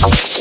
Bye. 0.00 0.39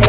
you. 0.00 0.05